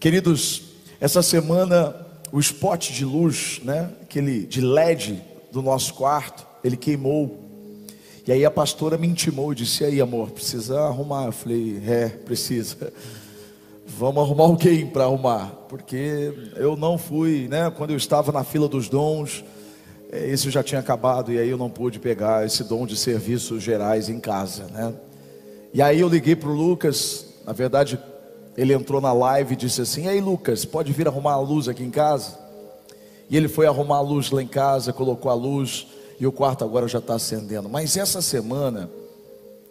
[0.00, 0.62] Queridos,
[0.98, 1.94] essa semana
[2.32, 7.38] o spot de luz, né, aquele de LED do nosso quarto, ele queimou.
[8.26, 12.08] E aí a pastora me intimou disse: "E aí, amor, precisa arrumar?" Eu falei: "É,
[12.08, 12.90] precisa."
[13.86, 17.70] Vamos arrumar alguém para arrumar, porque eu não fui, né?
[17.70, 19.44] Quando eu estava na fila dos dons,
[20.10, 23.62] eh, esse já tinha acabado e aí eu não pude pegar esse dom de serviços
[23.62, 24.94] gerais em casa, né?
[25.74, 27.98] E aí eu liguei para o Lucas, na verdade
[28.56, 31.82] ele entrou na live e disse assim: Ei Lucas, pode vir arrumar a luz aqui
[31.82, 32.38] em casa?
[33.28, 35.86] E ele foi arrumar a luz lá em casa, colocou a luz
[36.18, 37.68] e o quarto agora já está acendendo.
[37.68, 38.90] Mas essa semana,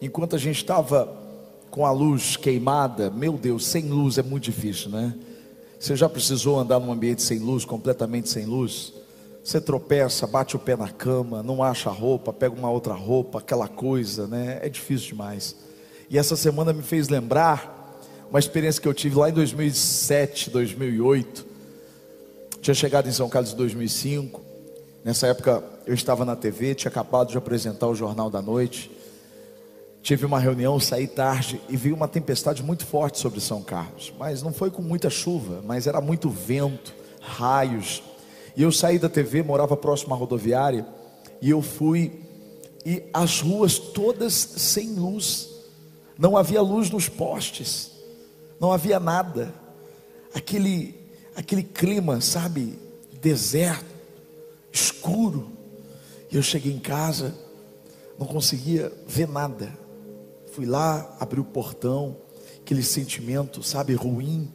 [0.01, 1.09] enquanto a gente estava
[1.69, 5.13] com a luz queimada, meu Deus, sem luz é muito difícil, né?
[5.77, 8.93] Você já precisou andar num ambiente sem luz, completamente sem luz?
[9.43, 13.67] Você tropeça, bate o pé na cama, não acha roupa, pega uma outra roupa, aquela
[13.67, 14.59] coisa, né?
[14.61, 15.55] É difícil demais.
[16.09, 17.78] E essa semana me fez lembrar
[18.29, 21.45] uma experiência que eu tive lá em 2007, 2008.
[22.61, 24.41] Tinha chegado em São Carlos em 2005.
[25.03, 28.91] Nessa época eu estava na TV, tinha acabado de apresentar o Jornal da Noite.
[30.03, 34.13] Tive uma reunião, saí tarde e vi uma tempestade muito forte sobre São Carlos.
[34.19, 38.03] Mas não foi com muita chuva, mas era muito vento, raios.
[38.55, 40.85] E eu saí da TV, morava próximo à rodoviária,
[41.41, 42.21] e eu fui
[42.85, 45.49] e as ruas todas sem luz.
[46.17, 47.98] Não havia luz nos postes.
[48.59, 49.53] Não havia nada.
[50.33, 50.99] Aquele
[51.39, 52.77] aquele clima, sabe,
[53.21, 53.85] deserto,
[54.71, 55.49] escuro.
[56.29, 57.33] E eu cheguei em casa,
[58.17, 59.73] não conseguia ver nada.
[60.51, 62.17] Fui lá, abri o portão,
[62.59, 64.51] aquele sentimento, sabe, ruim,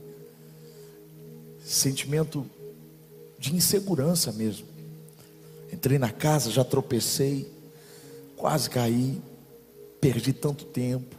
[1.64, 2.48] sentimento
[3.38, 4.66] de insegurança mesmo.
[5.72, 7.50] Entrei na casa, já tropecei,
[8.36, 9.20] quase caí,
[10.00, 11.16] perdi tanto tempo.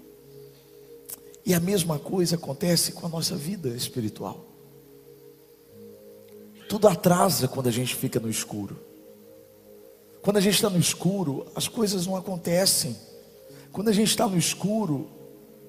[1.46, 4.44] E a mesma coisa acontece com a nossa vida espiritual.
[6.68, 8.80] Tudo atrasa quando a gente fica no escuro.
[10.24, 12.96] Quando a gente está no escuro, as coisas não acontecem.
[13.72, 15.08] Quando a gente está no escuro,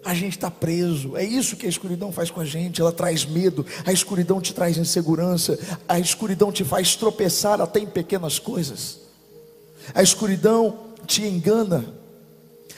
[0.02, 1.14] a gente está preso.
[1.14, 2.80] É isso que a escuridão faz com a gente.
[2.80, 3.66] Ela traz medo.
[3.84, 5.58] A escuridão te traz insegurança.
[5.86, 9.00] A escuridão te faz tropeçar até em pequenas coisas.
[9.94, 11.84] A escuridão te engana.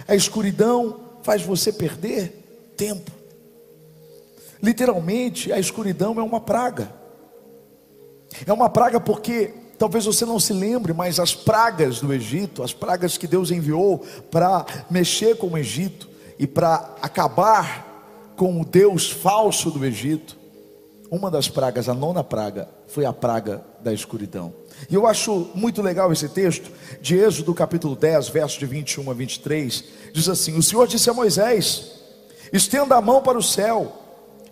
[0.08, 2.47] A escuridão faz você perder
[2.78, 3.10] tempo.
[4.62, 6.94] Literalmente, a escuridão é uma praga.
[8.46, 12.72] É uma praga porque Talvez você não se lembre, mas as pragas do Egito, as
[12.72, 19.08] pragas que Deus enviou para mexer com o Egito e para acabar com o Deus
[19.08, 20.36] falso do Egito,
[21.08, 24.52] uma das pragas, a nona praga, foi a praga da escuridão.
[24.90, 29.14] E eu acho muito legal esse texto de Êxodo capítulo 10, verso de 21 a
[29.14, 31.97] 23, diz assim: O Senhor disse a Moisés:
[32.52, 33.92] Estenda a mão para o céu,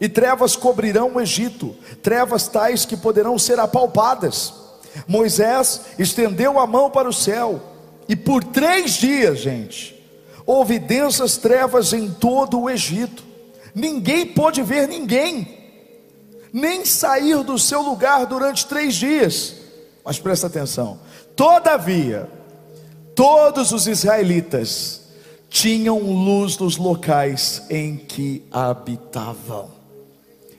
[0.01, 4.67] e trevas cobrirão o Egito, trevas tais que poderão ser apalpadas
[5.07, 7.61] Moisés estendeu a mão para o céu,
[8.09, 10.01] e por três dias, gente,
[10.47, 13.25] houve densas trevas em todo o Egito,
[13.75, 15.59] ninguém pôde ver ninguém,
[16.53, 19.57] nem sair do seu lugar durante três dias.
[20.05, 21.01] Mas presta atenção:
[21.35, 22.31] todavia,
[23.15, 25.03] todos os israelitas
[25.57, 29.71] tinham luz nos locais em que habitavam.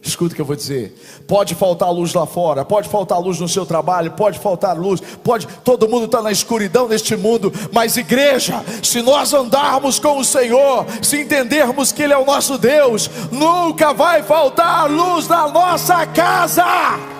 [0.01, 0.99] Escuta o que eu vou dizer.
[1.27, 5.45] Pode faltar luz lá fora, pode faltar luz no seu trabalho, pode faltar luz, pode.
[5.63, 10.87] Todo mundo está na escuridão neste mundo, mas igreja, se nós andarmos com o Senhor,
[11.03, 17.16] se entendermos que Ele é o nosso Deus, nunca vai faltar luz na nossa casa.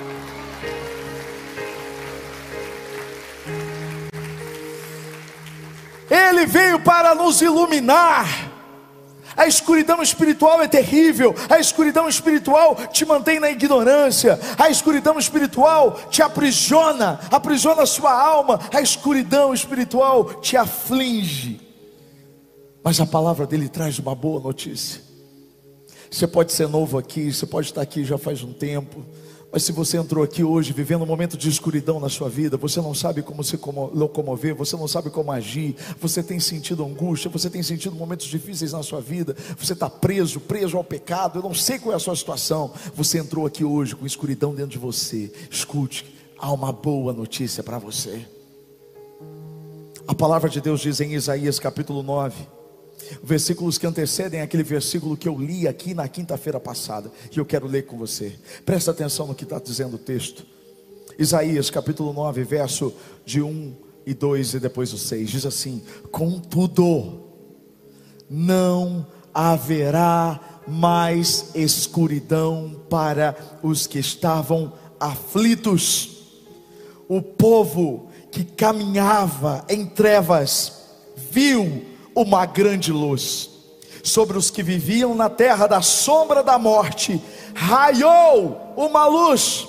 [6.10, 8.52] Ele veio para nos iluminar.
[9.36, 11.36] A escuridão espiritual é terrível.
[11.48, 14.40] A escuridão espiritual te mantém na ignorância.
[14.58, 18.60] A escuridão espiritual te aprisiona, aprisiona a sua alma.
[18.74, 21.62] A escuridão espiritual te aflige.
[22.84, 25.02] Mas a palavra dele traz uma boa notícia.
[26.10, 29.06] Você pode ser novo aqui, você pode estar aqui já faz um tempo.
[29.52, 32.82] Mas se você entrou aqui hoje vivendo um momento de escuridão na sua vida, você
[32.82, 33.58] não sabe como se
[33.94, 38.74] locomover, você não sabe como agir, você tem sentido angústia, você tem sentido momentos difíceis
[38.74, 42.00] na sua vida, você está preso, preso ao pecado, eu não sei qual é a
[42.00, 42.74] sua situação.
[42.94, 45.32] Você entrou aqui hoje com escuridão dentro de você.
[45.50, 46.06] Escute,
[46.38, 48.28] há uma boa notícia para você.
[50.06, 52.57] A palavra de Deus diz em Isaías capítulo 9
[53.24, 57.68] versículos que antecedem aquele versículo que eu li aqui na quinta-feira passada, e eu quero
[57.68, 58.34] ler com você.
[58.66, 60.46] Presta atenção no que está dizendo o texto.
[61.18, 62.94] Isaías capítulo 9, verso
[63.26, 63.74] de 1
[64.06, 65.82] e 2 e depois o 6, diz assim:
[66.12, 67.22] Contudo,
[68.30, 76.18] não haverá mais escuridão para os que estavam aflitos.
[77.08, 80.74] O povo que caminhava em trevas
[81.32, 81.86] viu
[82.22, 83.50] uma grande luz.
[84.04, 87.22] Sobre os que viviam na terra da sombra da morte,
[87.54, 89.68] raiou uma luz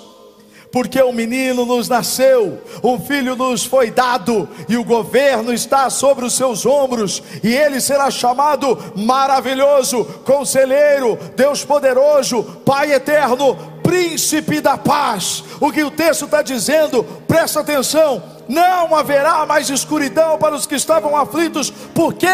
[0.70, 5.88] porque o um menino nos nasceu, um filho nos foi dado, e o governo está
[5.88, 14.60] sobre os seus ombros, e ele será chamado maravilhoso, conselheiro, Deus poderoso, Pai eterno, príncipe
[14.60, 15.42] da paz.
[15.58, 20.74] O que o texto está dizendo, presta atenção, não haverá mais escuridão para os que
[20.74, 22.26] estavam aflitos, porque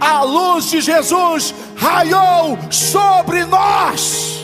[0.00, 4.38] a luz de Jesus raiou sobre nós.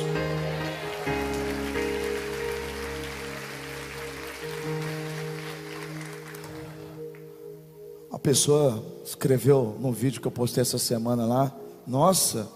[8.25, 11.55] pessoa escreveu no vídeo que eu postei essa semana lá:
[11.87, 12.49] Nossa,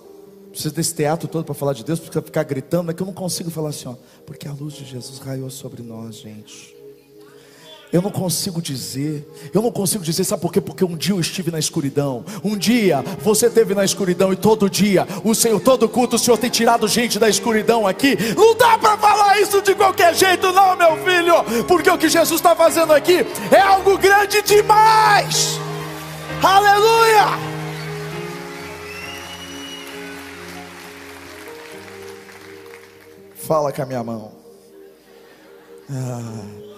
[0.51, 3.13] precisa desse teatro todo para falar de Deus, precisa ficar gritando, é que eu não
[3.13, 3.95] consigo falar assim, ó,
[4.25, 6.78] porque a luz de Jesus raiou sobre nós, gente.
[7.91, 10.61] Eu não consigo dizer, eu não consigo dizer, sabe por quê?
[10.61, 14.69] Porque um dia eu estive na escuridão, um dia você esteve na escuridão, e todo
[14.69, 18.15] dia, o Senhor, todo culto, o Senhor tem tirado gente da escuridão aqui.
[18.37, 22.39] Não dá para falar isso de qualquer jeito, não, meu filho, porque o que Jesus
[22.39, 25.59] está fazendo aqui é algo grande demais.
[26.43, 27.27] Aleluia!
[33.35, 34.33] Fala com a minha mão.
[35.91, 36.69] Ah.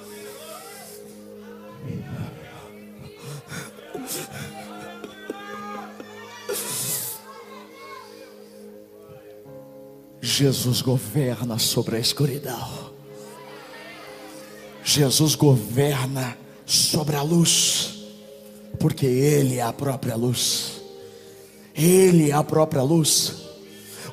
[10.40, 12.66] Jesus governa sobre a escuridão.
[14.82, 16.34] Jesus governa
[16.64, 18.06] sobre a luz,
[18.78, 20.80] porque Ele é a própria luz.
[21.74, 23.34] Ele é a própria luz.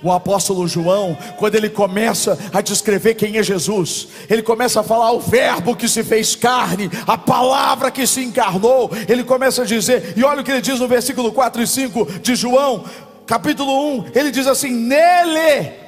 [0.03, 5.13] O apóstolo João, quando ele começa a descrever quem é Jesus, ele começa a falar
[5.13, 8.91] o Verbo que se fez carne, a palavra que se encarnou.
[9.07, 12.19] Ele começa a dizer, e olha o que ele diz no versículo 4 e 5
[12.19, 12.83] de João,
[13.25, 15.86] capítulo 1, ele diz assim: Nele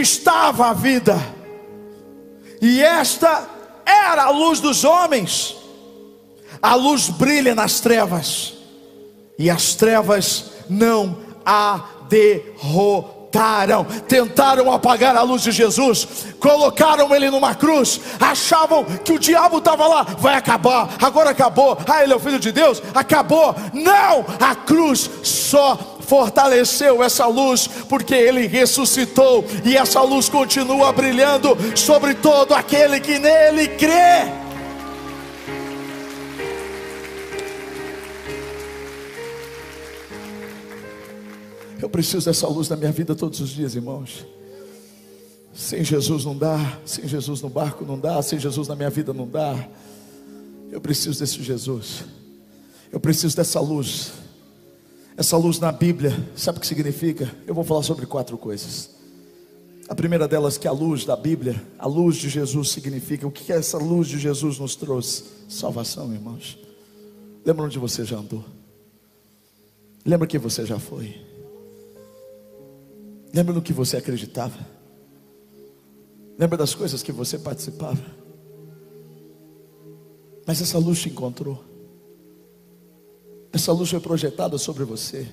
[0.00, 1.16] estava a vida,
[2.60, 3.48] e esta
[3.84, 5.56] era a luz dos homens.
[6.62, 8.54] A luz brilha nas trevas,
[9.38, 16.08] e as trevas não a derrotaram, tentaram apagar a luz de Jesus,
[16.40, 22.02] colocaram ele numa cruz, achavam que o diabo estava lá, vai acabar, agora acabou, ah,
[22.02, 28.14] ele é o filho de Deus, acabou, não, a cruz só fortaleceu essa luz, porque
[28.14, 34.44] ele ressuscitou, e essa luz continua brilhando sobre todo aquele que nele crê.
[41.80, 44.24] Eu preciso dessa luz na minha vida todos os dias, irmãos.
[45.52, 49.12] Sem Jesus não dá, sem Jesus no barco não dá, sem Jesus na minha vida
[49.12, 49.54] não dá.
[50.72, 52.04] Eu preciso desse Jesus.
[52.90, 54.23] Eu preciso dessa luz.
[55.16, 57.32] Essa luz na Bíblia, sabe o que significa?
[57.46, 58.90] Eu vou falar sobre quatro coisas.
[59.88, 63.26] A primeira delas, que a luz da Bíblia, a luz de Jesus significa.
[63.26, 65.24] O que essa luz de Jesus nos trouxe?
[65.48, 66.58] Salvação, irmãos.
[67.44, 68.44] Lembra onde você já andou?
[70.04, 71.20] Lembra que você já foi?
[73.32, 74.58] Lembra no que você acreditava?
[76.36, 78.04] Lembra das coisas que você participava?
[80.46, 81.73] Mas essa luz te encontrou.
[83.54, 85.28] Essa luz foi projetada sobre você.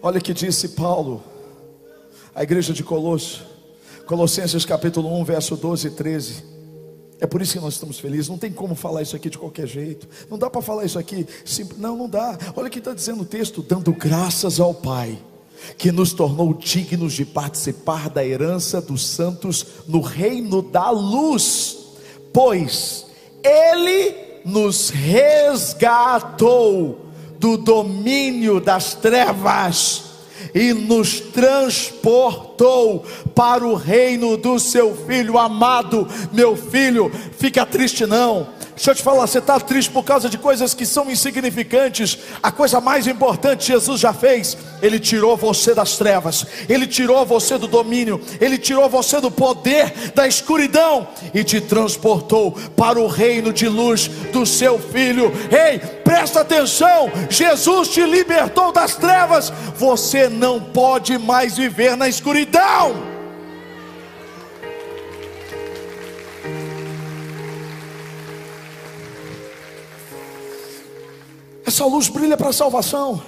[0.00, 1.20] Olha o que disse Paulo,
[2.32, 3.44] a igreja de Colosso,
[4.06, 6.44] Colossenses capítulo 1, verso 12 e 13.
[7.18, 8.28] É por isso que nós estamos felizes.
[8.28, 10.06] Não tem como falar isso aqui de qualquer jeito.
[10.30, 11.26] Não dá para falar isso aqui.
[11.76, 12.38] Não, não dá.
[12.54, 15.18] Olha o que está dizendo o texto: dando graças ao Pai,
[15.76, 21.78] que nos tornou dignos de participar da herança dos santos no reino da luz,
[22.32, 23.06] pois
[23.42, 23.75] Ele
[24.46, 26.36] nos resgatou
[27.38, 30.04] do domínio das trevas
[30.54, 36.08] e nos transportou para o reino do seu filho amado.
[36.32, 38.46] Meu filho, fica triste não.
[38.76, 42.18] Deixa eu te falar, você está triste por causa de coisas que são insignificantes.
[42.42, 44.54] A coisa mais importante Jesus já fez.
[44.82, 50.12] Ele tirou você das trevas, Ele tirou você do domínio, Ele tirou você do poder
[50.14, 55.32] da escuridão e te transportou para o reino de luz do seu Filho.
[55.50, 63.15] Ei, presta atenção: Jesus te libertou das trevas, você não pode mais viver na escuridão.
[71.76, 73.20] Essa luz brilha para a salvação.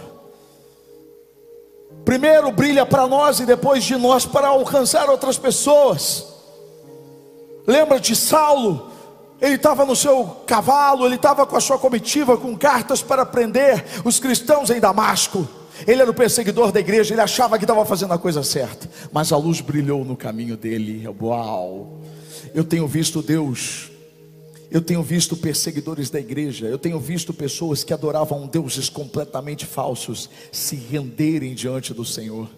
[2.02, 6.24] Primeiro brilha para nós e depois de nós para alcançar outras pessoas.
[7.66, 8.90] Lembra de Saulo?
[9.38, 13.84] Ele estava no seu cavalo, ele estava com a sua comitiva, com cartas para prender
[14.02, 15.46] os cristãos em Damasco.
[15.86, 19.30] Ele era o perseguidor da igreja, ele achava que estava fazendo a coisa certa, mas
[19.30, 21.06] a luz brilhou no caminho dele.
[21.20, 21.98] Uau!
[22.54, 23.87] Eu tenho visto Deus,
[24.70, 30.28] eu tenho visto perseguidores da igreja, eu tenho visto pessoas que adoravam deuses completamente falsos
[30.52, 32.48] se renderem diante do Senhor.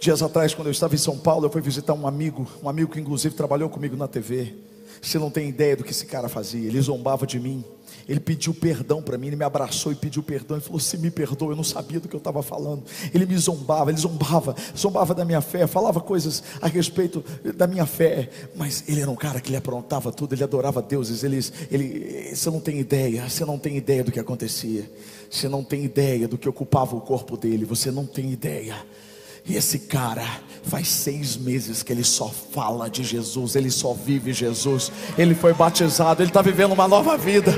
[0.00, 2.92] Dias atrás, quando eu estava em São Paulo, eu fui visitar um amigo, um amigo
[2.92, 4.54] que inclusive trabalhou comigo na TV.
[5.00, 6.68] Você não tem ideia do que esse cara fazia.
[6.68, 7.64] Ele zombava de mim.
[8.10, 9.28] Ele pediu perdão para mim.
[9.28, 10.56] Ele me abraçou e pediu perdão.
[10.56, 12.82] Ele falou: Se me perdoa, eu não sabia do que eu estava falando.
[13.14, 17.24] Ele me zombava, ele zombava, zombava da minha fé, falava coisas a respeito
[17.54, 18.28] da minha fé.
[18.56, 21.22] Mas ele era um cara que ele aprontava tudo, ele adorava deuses.
[21.22, 21.38] Ele,
[21.70, 24.90] ele, você não tem ideia, você não tem ideia do que acontecia.
[25.30, 27.64] Você não tem ideia do que ocupava o corpo dele.
[27.64, 28.74] Você não tem ideia.
[29.46, 30.26] E esse cara
[30.64, 34.90] faz seis meses que ele só fala de Jesus, ele só vive Jesus.
[35.16, 37.52] Ele foi batizado, ele está vivendo uma nova vida.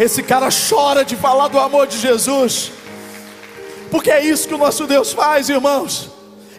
[0.00, 2.72] Esse cara chora de falar do amor de Jesus,
[3.90, 6.08] porque é isso que o nosso Deus faz, irmãos.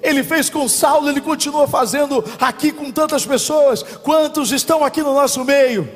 [0.03, 3.81] Ele fez com Saulo, ele continua fazendo aqui com tantas pessoas.
[3.81, 5.89] Quantos estão aqui no nosso meio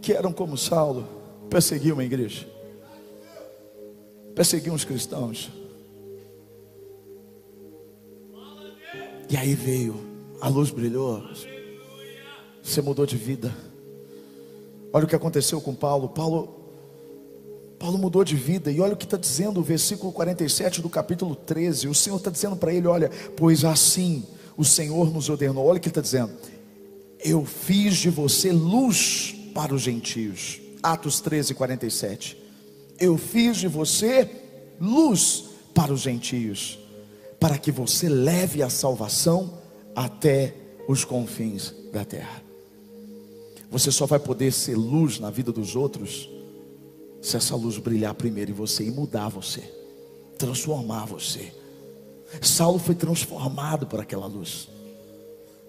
[0.00, 1.04] que eram como Saulo,
[1.50, 2.46] perseguiam a igreja,
[4.32, 5.50] perseguiam os cristãos.
[9.28, 9.96] E aí veio,
[10.40, 11.24] a luz brilhou.
[12.62, 13.52] Você mudou de vida.
[14.96, 16.08] Olha o que aconteceu com Paulo.
[16.08, 16.58] Paulo,
[17.78, 18.70] Paulo mudou de vida.
[18.70, 21.86] E olha o que está dizendo o versículo 47 do capítulo 13.
[21.86, 24.24] O Senhor está dizendo para ele: Olha, pois assim
[24.56, 25.66] o Senhor nos ordenou.
[25.66, 26.32] Olha o que ele está dizendo.
[27.22, 30.62] Eu fiz de você luz para os gentios.
[30.82, 32.42] Atos 13, 47.
[32.98, 34.26] Eu fiz de você
[34.80, 36.78] luz para os gentios
[37.38, 39.58] para que você leve a salvação
[39.94, 40.54] até
[40.88, 42.45] os confins da terra.
[43.70, 46.28] Você só vai poder ser luz na vida dos outros
[47.20, 49.60] se essa luz brilhar primeiro em você e mudar você,
[50.38, 51.52] transformar você.
[52.40, 54.68] Saulo foi transformado por aquela luz.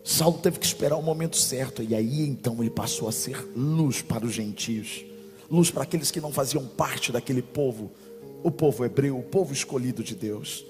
[0.04, 4.02] Saulo teve que esperar o momento certo, e aí então ele passou a ser luz
[4.02, 5.04] para os gentios,
[5.50, 7.92] luz para aqueles que não faziam parte daquele povo,
[8.44, 10.66] o povo hebreu, o povo escolhido de Deus.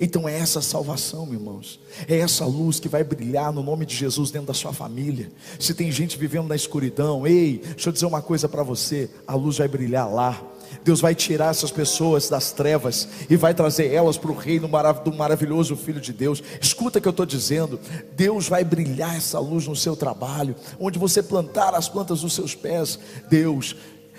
[0.00, 1.78] Então é essa salvação, irmãos.
[2.08, 5.30] É essa luz que vai brilhar no nome de Jesus dentro da sua família.
[5.58, 9.34] Se tem gente vivendo na escuridão, ei, deixa eu dizer uma coisa para você: a
[9.34, 10.42] luz vai brilhar lá.
[10.84, 14.68] Deus vai tirar essas pessoas das trevas e vai trazer elas para o reino
[15.04, 16.42] do maravilhoso Filho de Deus.
[16.60, 17.78] Escuta o que eu estou dizendo.
[18.16, 22.54] Deus vai brilhar essa luz no seu trabalho, onde você plantar as plantas dos seus
[22.54, 22.98] pés.
[23.28, 23.76] Deus,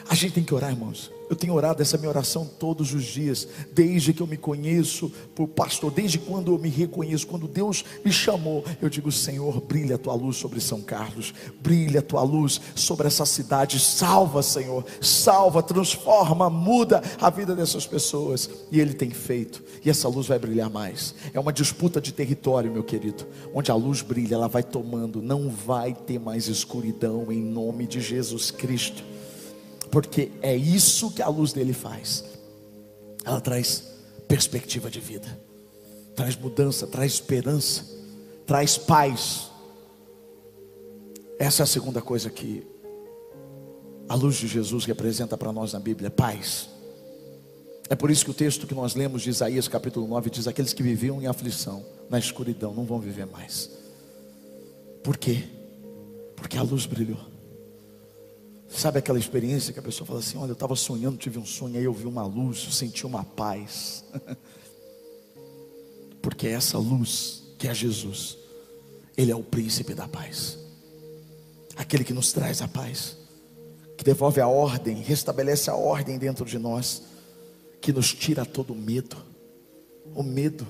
[0.07, 1.09] a gente tem que orar, irmãos.
[1.31, 5.47] Eu tenho orado essa minha oração todos os dias, desde que eu me conheço por
[5.47, 9.97] pastor, desde quando eu me reconheço, quando Deus me chamou, eu digo: Senhor, brilha a
[9.97, 15.63] tua luz sobre São Carlos, brilha a tua luz sobre essa cidade, salva, Senhor, salva,
[15.63, 18.49] transforma, muda a vida dessas pessoas.
[18.69, 21.15] E Ele tem feito, e essa luz vai brilhar mais.
[21.33, 25.49] É uma disputa de território, meu querido, onde a luz brilha, ela vai tomando, não
[25.49, 29.01] vai ter mais escuridão, em nome de Jesus Cristo
[29.91, 32.23] porque é isso que a luz dele faz.
[33.25, 33.83] Ela traz
[34.27, 35.27] perspectiva de vida,
[36.15, 37.85] traz mudança, traz esperança,
[38.47, 39.51] traz paz.
[41.37, 42.65] Essa é a segunda coisa que
[44.07, 46.69] a luz de Jesus representa para nós na Bíblia: paz.
[47.89, 50.73] É por isso que o texto que nós lemos de Isaías capítulo 9 diz: Aqueles
[50.73, 53.69] que viviam em aflição, na escuridão, não vão viver mais.
[55.03, 55.43] Por quê?
[56.35, 57.30] Porque a luz brilhou.
[58.71, 61.77] Sabe aquela experiência que a pessoa fala assim: Olha, eu estava sonhando, tive um sonho,
[61.77, 64.05] aí eu vi uma luz, eu senti uma paz.
[66.21, 68.37] Porque é essa luz que é Jesus,
[69.17, 70.57] Ele é o príncipe da paz,
[71.75, 73.17] aquele que nos traz a paz,
[73.97, 77.03] que devolve a ordem, restabelece a ordem dentro de nós,
[77.81, 79.17] que nos tira todo o medo,
[80.15, 80.65] o medo,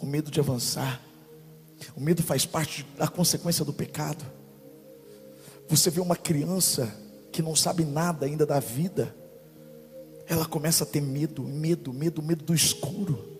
[0.00, 1.02] o medo de avançar.
[1.94, 4.24] O medo faz parte da consequência do pecado.
[5.68, 6.92] Você vê uma criança
[7.32, 9.14] que não sabe nada ainda da vida,
[10.26, 13.36] ela começa a ter medo, medo, medo, medo do escuro.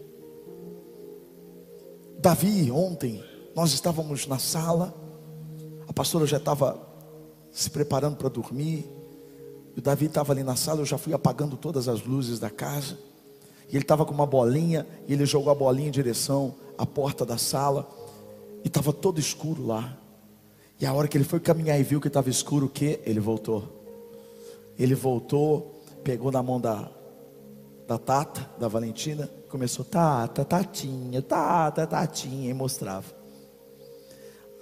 [2.19, 3.23] Davi, ontem,
[3.55, 4.95] nós estávamos na sala,
[5.89, 6.81] a pastora já estava
[7.51, 8.87] se preparando para dormir,
[9.75, 12.51] e o Davi estava ali na sala, eu já fui apagando todas as luzes da
[12.51, 12.99] casa,
[13.69, 17.25] e ele estava com uma bolinha, e ele jogou a bolinha em direção à porta
[17.25, 17.89] da sala,
[18.65, 19.97] e estava todo escuro lá.
[20.79, 23.01] E a hora que ele foi caminhar e viu que estava escuro, o que?
[23.05, 23.77] Ele voltou.
[24.79, 26.91] Ele voltou, pegou na mão da,
[27.87, 33.07] da Tata, da Valentina, começou, Tata, Tatinha, Tata, Tatinha, e mostrava.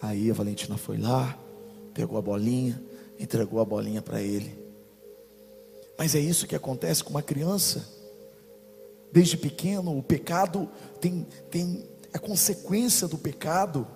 [0.00, 1.36] Aí a Valentina foi lá,
[1.92, 2.80] pegou a bolinha,
[3.18, 4.56] entregou a bolinha para ele.
[5.98, 7.88] Mas é isso que acontece com uma criança.
[9.12, 10.68] Desde pequeno, o pecado
[11.00, 13.86] tem, tem a consequência do pecado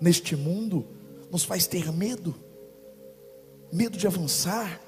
[0.00, 0.86] neste mundo,
[1.32, 2.34] nos faz ter medo,
[3.72, 4.78] medo de avançar,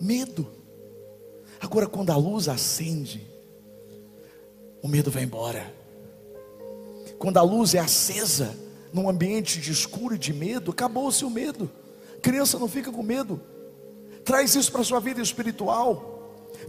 [0.00, 0.46] medo.
[1.60, 3.26] Agora, quando a luz acende,
[4.80, 5.74] o medo vai embora.
[7.18, 8.56] Quando a luz é acesa,
[8.92, 11.68] num ambiente de escuro e de medo, acabou-se o medo.
[12.22, 13.40] Criança não fica com medo.
[14.24, 16.10] Traz isso para a sua vida espiritual.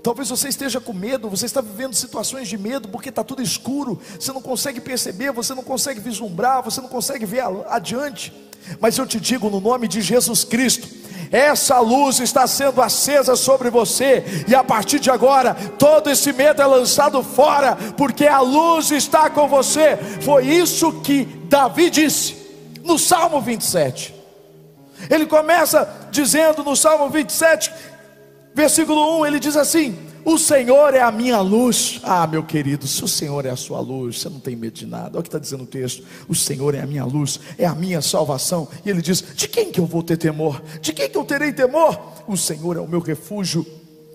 [0.01, 4.01] Talvez você esteja com medo, você está vivendo situações de medo porque está tudo escuro,
[4.19, 8.33] você não consegue perceber, você não consegue vislumbrar, você não consegue ver adiante.
[8.79, 10.87] Mas eu te digo no nome de Jesus Cristo,
[11.31, 16.61] essa luz está sendo acesa sobre você, e a partir de agora, todo esse medo
[16.61, 19.97] é lançado fora, porque a luz está com você.
[20.21, 22.35] Foi isso que Davi disse
[22.83, 24.13] no Salmo 27.
[25.09, 27.71] Ele começa dizendo no Salmo 27,
[28.53, 31.99] versículo 1, ele diz assim: o Senhor é a minha luz.
[32.03, 34.85] Ah, meu querido, se o Senhor é a sua luz, você não tem medo de
[34.85, 35.11] nada.
[35.13, 37.75] Olha o que está dizendo o texto: O Senhor é a minha luz, é a
[37.75, 38.67] minha salvação.
[38.85, 40.61] E ele diz: De quem que eu vou ter temor?
[40.81, 41.99] De quem que eu terei temor?
[42.27, 43.65] O Senhor é o meu refúgio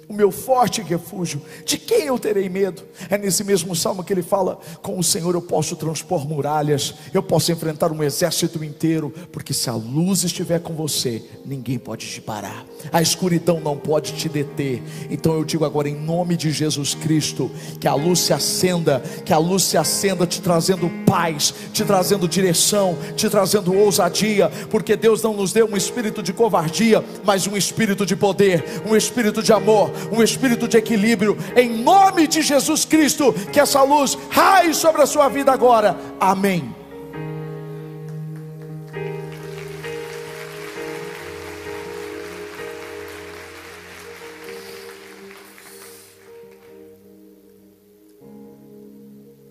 [0.08, 1.42] o meu forte refúgio.
[1.64, 2.82] De quem eu terei medo?
[3.10, 7.22] É nesse mesmo salmo que ele fala: Com o Senhor eu posso transpor muralhas, eu
[7.22, 12.20] posso enfrentar um exército inteiro, porque se a luz estiver com você, ninguém pode te
[12.20, 14.82] parar, a escuridão não pode te deter.
[15.10, 19.32] Então eu digo agora, em nome de Jesus Cristo, que a luz se acenda, que
[19.32, 25.22] a luz se acenda, te trazendo paz, te trazendo direção, te trazendo ousadia, porque Deus
[25.22, 29.52] não nos deu um espírito de covardia, mas um espírito de poder, um espírito de
[29.52, 35.02] amor um espírito de equilíbrio, em nome de Jesus Cristo, que essa luz raie sobre
[35.02, 35.96] a sua vida agora.
[36.20, 36.74] Amém.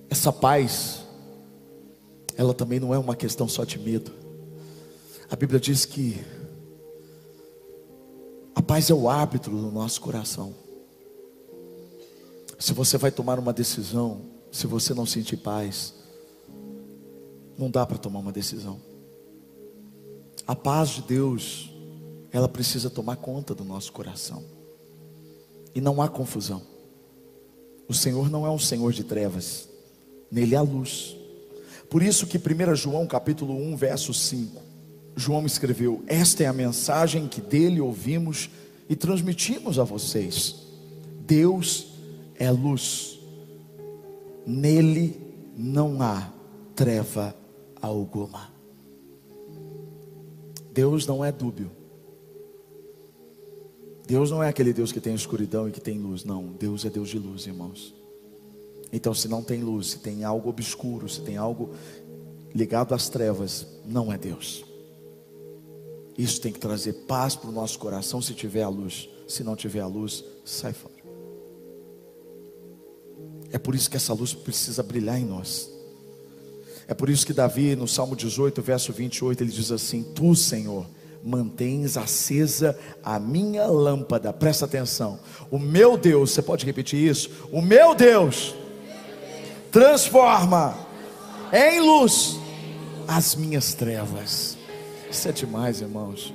[0.10, 1.04] Essa paz,
[2.36, 4.12] ela também não é uma questão só de medo.
[5.30, 6.20] A Bíblia diz que
[8.68, 10.54] paz é o árbitro do nosso coração.
[12.60, 15.94] Se você vai tomar uma decisão, se você não sentir paz,
[17.58, 18.80] não dá para tomar uma decisão.
[20.46, 21.72] A paz de Deus,
[22.32, 24.44] ela precisa tomar conta do nosso coração.
[25.74, 26.62] E não há confusão.
[27.88, 29.70] O Senhor não é um Senhor de trevas,
[30.30, 31.16] nele há luz.
[31.90, 34.67] Por isso que 1 João capítulo 1, verso 5,
[35.18, 38.52] João escreveu: Esta é a mensagem que dele ouvimos
[38.88, 40.68] e transmitimos a vocês.
[41.26, 41.88] Deus
[42.36, 43.20] é luz,
[44.46, 45.20] nele
[45.58, 46.32] não há
[46.76, 47.36] treva
[47.82, 48.52] alguma.
[50.72, 51.72] Deus não é dúbio.
[54.06, 56.46] Deus não é aquele Deus que tem escuridão e que tem luz, não.
[56.60, 57.94] Deus é Deus de luz, irmãos.
[58.94, 61.72] Então, se não tem luz, se tem algo obscuro, se tem algo
[62.54, 64.67] ligado às trevas, não é Deus.
[66.18, 69.08] Isso tem que trazer paz para o nosso coração se tiver a luz.
[69.28, 70.96] Se não tiver a luz, sai fora.
[73.52, 75.70] É por isso que essa luz precisa brilhar em nós.
[76.88, 80.86] É por isso que Davi, no Salmo 18, verso 28, ele diz assim: Tu, Senhor,
[81.24, 84.32] mantens acesa a minha lâmpada.
[84.34, 85.20] Presta atenção.
[85.52, 87.30] O meu Deus, você pode repetir isso?
[87.52, 88.56] O meu Deus
[89.72, 90.78] transforma
[91.52, 92.38] em luz
[93.08, 94.57] as minhas trevas.
[95.10, 96.34] Isso é demais, irmãos.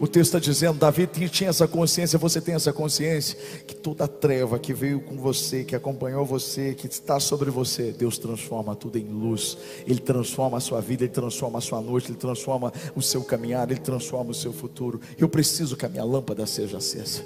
[0.00, 4.58] O texto está dizendo: Davi tinha essa consciência, você tem essa consciência, que toda treva
[4.58, 9.04] que veio com você, que acompanhou você, que está sobre você, Deus transforma tudo em
[9.04, 13.22] luz, Ele transforma a sua vida, Ele transforma a sua noite, Ele transforma o seu
[13.22, 15.00] caminhar, Ele transforma o seu futuro.
[15.16, 17.22] Eu preciso que a minha lâmpada seja acesa,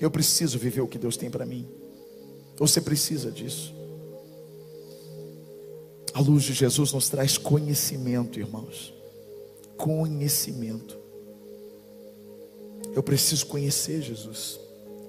[0.00, 1.66] eu preciso viver o que Deus tem para mim.
[2.56, 3.74] Você precisa disso.
[6.12, 8.99] A luz de Jesus nos traz conhecimento, irmãos
[9.80, 10.98] conhecimento.
[12.94, 14.60] Eu preciso conhecer Jesus.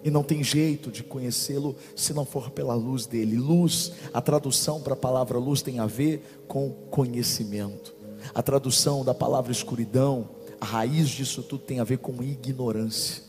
[0.04, 3.36] E não tem jeito de conhecê-lo se não for pela luz dele.
[3.36, 7.94] Luz, a tradução para a palavra luz tem a ver com conhecimento.
[8.34, 10.30] A tradução da palavra escuridão,
[10.60, 13.24] a raiz disso tudo tem a ver com ignorância.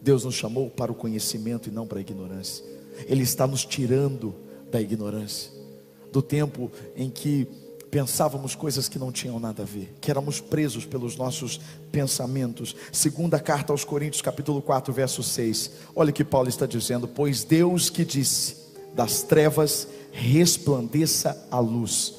[0.00, 2.64] Deus nos chamou para o conhecimento e não para a ignorância.
[3.06, 4.34] Ele está nos tirando
[4.70, 5.52] da ignorância,
[6.10, 7.46] do tempo em que
[7.90, 12.76] pensávamos coisas que não tinham nada a ver, que éramos presos pelos nossos pensamentos.
[12.92, 15.70] Segunda carta aos Coríntios, capítulo 4, verso 6.
[15.94, 22.14] Olha o que Paulo está dizendo: "Pois Deus que disse: das trevas resplandeça a luz.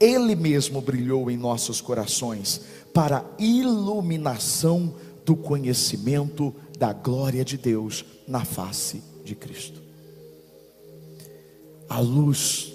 [0.00, 2.62] Ele mesmo brilhou em nossos corações
[2.94, 4.94] para iluminação
[5.26, 9.80] do conhecimento da glória de Deus na face de Cristo.
[11.86, 12.72] A luz,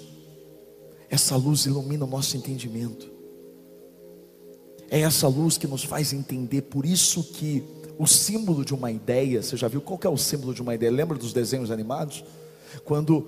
[1.08, 3.10] essa luz ilumina o nosso entendimento.
[4.90, 7.64] É essa luz que nos faz entender, por isso que
[7.98, 10.90] o símbolo de uma ideia, você já viu qual é o símbolo de uma ideia?
[10.90, 12.24] Lembra dos desenhos animados?
[12.84, 13.26] Quando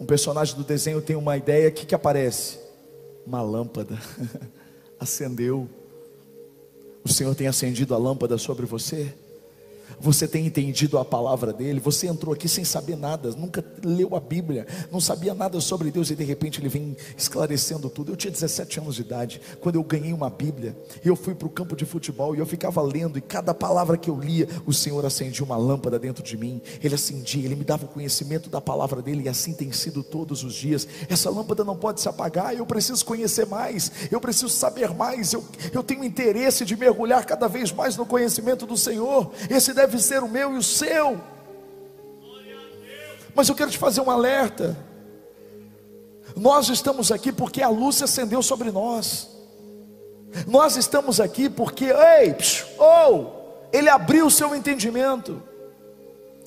[0.00, 2.58] um personagem do desenho tem uma ideia, o que, que aparece?
[3.26, 3.98] Uma lâmpada.
[4.98, 5.68] Acendeu.
[7.04, 9.14] O Senhor tem acendido a lâmpada sobre você?
[10.00, 11.80] Você tem entendido a palavra dele?
[11.80, 16.10] Você entrou aqui sem saber nada, nunca leu a Bíblia, não sabia nada sobre Deus
[16.10, 18.12] e de repente ele vem esclarecendo tudo.
[18.12, 21.46] Eu tinha 17 anos de idade, quando eu ganhei uma Bíblia, e eu fui para
[21.46, 24.72] o campo de futebol e eu ficava lendo, e cada palavra que eu lia, o
[24.72, 26.60] Senhor acendia uma lâmpada dentro de mim.
[26.82, 30.44] Ele acendia, ele me dava o conhecimento da palavra dele, e assim tem sido todos
[30.44, 30.86] os dias.
[31.08, 35.44] Essa lâmpada não pode se apagar, eu preciso conhecer mais, eu preciso saber mais, eu,
[35.72, 39.32] eu tenho interesse de mergulhar cada vez mais no conhecimento do Senhor.
[39.50, 41.20] Esse deve ser o meu e o seu.
[43.34, 44.76] Mas eu quero te fazer um alerta.
[46.34, 49.28] Nós estamos aqui porque a luz se acendeu sobre nós.
[50.46, 52.36] Nós estamos aqui porque, ei,
[52.76, 55.42] ou, oh, ele abriu o seu entendimento.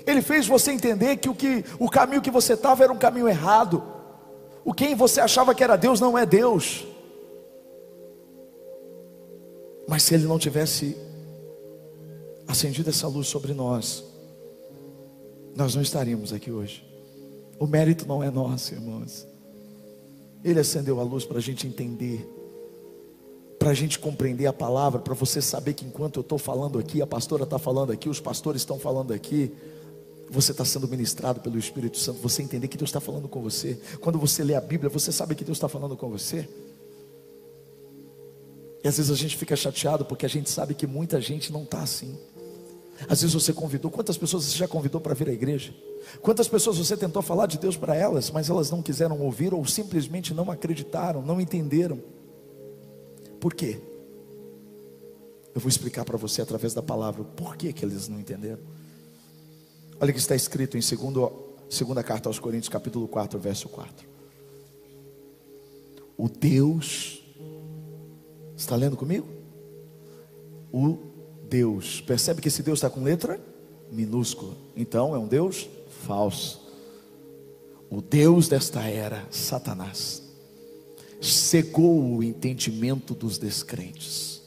[0.05, 3.29] Ele fez você entender que o, que o caminho que você estava era um caminho
[3.29, 3.83] errado.
[4.65, 6.85] O quem você achava que era Deus não é Deus.
[9.87, 10.97] Mas se ele não tivesse
[12.51, 14.03] acendido essa luz sobre nós,
[15.55, 16.85] nós não estaríamos aqui hoje.
[17.59, 19.27] O mérito não é nosso, irmãos.
[20.43, 22.27] Ele acendeu a luz para a gente entender,
[23.59, 27.01] para a gente compreender a palavra, para você saber que enquanto eu estou falando aqui,
[27.01, 29.51] a pastora está falando aqui, os pastores estão falando aqui,
[30.29, 33.79] você está sendo ministrado pelo Espírito Santo, você entender que Deus está falando com você.
[33.99, 36.47] Quando você lê a Bíblia, você sabe que Deus está falando com você.
[38.83, 41.63] E às vezes a gente fica chateado porque a gente sabe que muita gente não
[41.63, 42.17] está assim.
[43.07, 45.73] Às vezes você convidou, quantas pessoas você já convidou para vir à igreja?
[46.21, 49.65] Quantas pessoas você tentou falar de Deus para elas, mas elas não quiseram ouvir ou
[49.65, 52.01] simplesmente não acreditaram, não entenderam?
[53.39, 53.79] Por quê?
[55.53, 58.61] Eu vou explicar para você através da palavra por que, que eles não entenderam.
[59.99, 61.31] Olha o que está escrito em segundo,
[61.69, 64.07] segunda carta aos Coríntios, capítulo 4, verso 4.
[66.17, 67.23] O Deus,
[68.55, 69.27] está lendo comigo?
[70.71, 71.11] O
[71.51, 71.99] Deus.
[71.99, 73.39] Percebe que esse Deus está com letra
[73.91, 74.55] minúscula.
[74.73, 75.67] Então é um Deus
[76.05, 76.61] falso.
[77.89, 80.23] O Deus desta era, Satanás,
[81.19, 84.41] cegou o entendimento dos descrentes,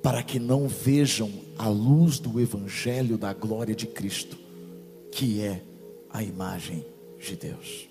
[0.00, 4.38] para que não vejam a luz do Evangelho da glória de Cristo,
[5.10, 5.64] que é
[6.08, 6.86] a imagem
[7.18, 7.88] de Deus.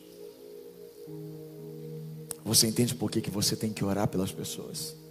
[2.45, 5.02] Você entende por que, que você tem que orar pelas pessoas?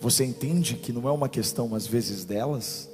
[0.00, 2.88] Você entende que não é uma questão, às vezes, delas,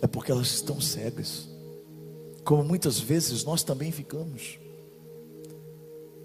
[0.00, 1.48] é porque elas estão cegas,
[2.44, 4.58] como muitas vezes nós também ficamos.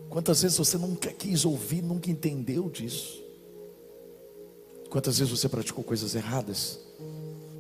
[0.10, 3.22] Quantas vezes você nunca quis ouvir, nunca entendeu disso?
[4.90, 6.80] Quantas vezes você praticou coisas erradas,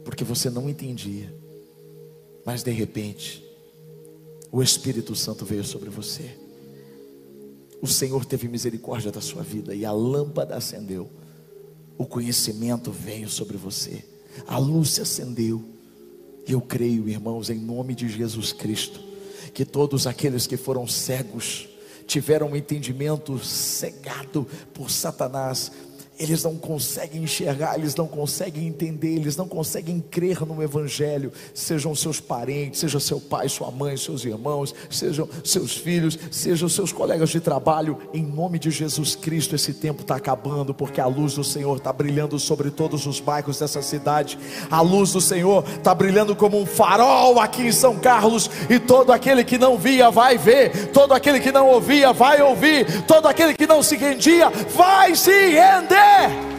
[0.06, 1.34] porque você não entendia,
[2.46, 3.44] mas de repente,
[4.52, 6.38] o Espírito Santo veio sobre você.
[7.82, 11.10] O Senhor teve misericórdia da sua vida e a lâmpada acendeu
[11.98, 14.04] o conhecimento veio sobre você,
[14.48, 15.64] a luz se acendeu.
[16.48, 19.00] E eu creio, irmãos, em nome de Jesus Cristo,
[19.54, 21.70] que todos aqueles que foram cegos,
[22.06, 25.72] tiveram um entendimento cegado por Satanás,
[26.20, 31.96] eles não conseguem enxergar, eles não conseguem entender, eles não conseguem crer no Evangelho, sejam
[31.96, 37.30] seus parentes, seja seu pai, sua mãe, seus irmãos, sejam seus filhos, sejam seus colegas
[37.30, 41.44] de trabalho, em nome de Jesus Cristo, esse tempo está acabando, porque a luz do
[41.44, 44.38] Senhor está brilhando sobre todos os bairros dessa cidade,
[44.70, 49.12] a luz do Senhor está brilhando como um farol aqui em São Carlos, e todo
[49.12, 53.54] aquele que não via vai ver, todo aquele que não ouvia vai ouvir, todo aquele
[53.54, 56.03] que não se rendia vai se render.
[56.04, 56.53] Yeah.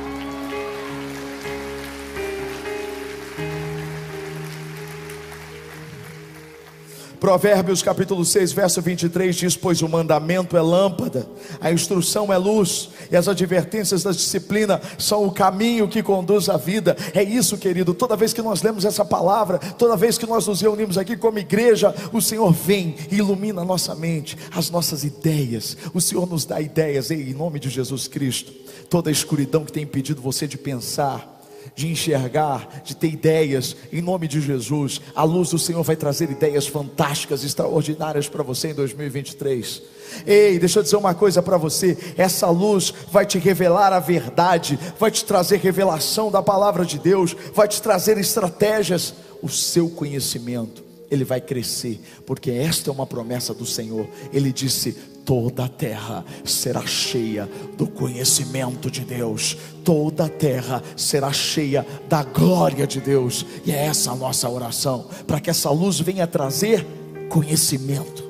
[7.25, 11.27] Provérbios capítulo 6, verso 23 diz: Pois o mandamento é lâmpada,
[11.59, 16.59] a instrução é luz, e as advertências da disciplina são o caminho que conduz à
[16.59, 16.95] vida.
[17.15, 17.95] É isso, querido.
[17.95, 21.39] Toda vez que nós lemos essa palavra, toda vez que nós nos reunimos aqui como
[21.39, 25.79] igreja, o Senhor vem e ilumina a nossa mente, as nossas ideias.
[25.95, 28.53] O Senhor nos dá ideias, em nome de Jesus Cristo.
[28.91, 31.34] Toda a escuridão que tem impedido você de pensar,
[31.75, 36.31] de enxergar, de ter ideias, em nome de Jesus, a luz do Senhor vai trazer
[36.31, 39.83] ideias fantásticas, extraordinárias para você em 2023.
[40.27, 44.79] Ei, deixa eu dizer uma coisa para você: essa luz vai te revelar a verdade,
[44.99, 50.85] vai te trazer revelação da palavra de Deus, vai te trazer estratégias, o seu conhecimento
[51.11, 54.07] ele vai crescer, porque esta é uma promessa do Senhor.
[54.33, 61.33] Ele disse: toda a terra será cheia do conhecimento de Deus, toda a terra será
[61.33, 65.99] cheia da glória de Deus, e é essa a nossa oração, para que essa luz
[66.01, 66.87] venha trazer
[67.29, 68.23] conhecimento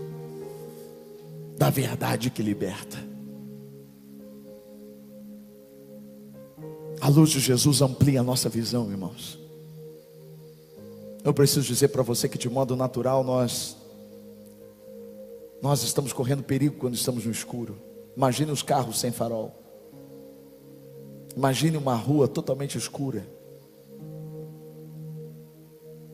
[1.59, 2.97] da verdade que liberta.
[7.01, 9.39] A luz de Jesus amplia a nossa visão, irmãos.
[11.23, 13.77] Eu preciso dizer para você que de modo natural nós
[15.65, 17.81] nós estamos correndo perigo quando estamos no escuro.
[18.15, 19.51] Imagine os carros sem farol.
[21.35, 23.27] Imagine uma rua totalmente escura.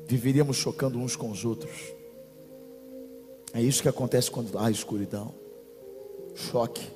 [0.06, 1.92] Viveríamos chocando uns com os outros.
[3.52, 5.34] É isso que acontece quando há escuridão.
[6.36, 6.88] Choque.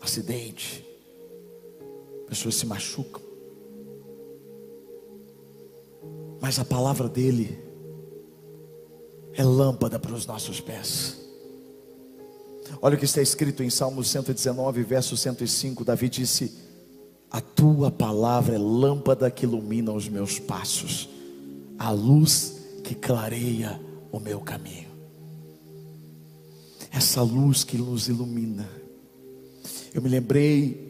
[0.00, 0.84] Acidente.
[2.26, 3.22] Pessoas se machucam.
[6.40, 7.65] Mas a palavra dele
[9.36, 11.16] é lâmpada para os nossos pés.
[12.80, 15.84] Olha o que está escrito em Salmo 119, verso 105.
[15.84, 16.52] Davi disse:
[17.30, 21.08] A tua palavra é lâmpada que ilumina os meus passos,
[21.78, 24.88] a luz que clareia o meu caminho.
[26.90, 28.68] Essa luz que nos ilumina.
[29.92, 30.86] Eu me lembrei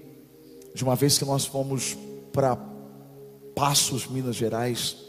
[0.75, 1.97] de uma vez que nós fomos
[2.33, 2.57] para
[3.55, 5.06] Passos, Minas Gerais.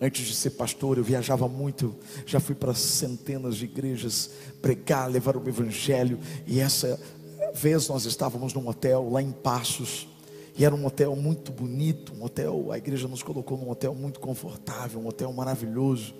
[0.00, 1.94] Antes de ser pastor, eu viajava muito,
[2.26, 4.30] já fui para centenas de igrejas
[4.60, 6.18] pregar, levar o evangelho.
[6.46, 7.00] E essa
[7.54, 10.06] vez nós estávamos num hotel lá em Passos,
[10.58, 14.20] e era um hotel muito bonito, um hotel, a igreja nos colocou num hotel muito
[14.20, 16.14] confortável, um hotel maravilhoso.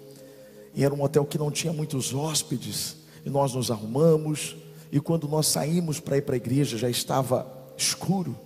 [0.74, 4.56] E era um hotel que não tinha muitos hóspedes, e nós nos arrumamos,
[4.90, 8.36] e quando nós saímos para ir para a igreja, já estava escuro.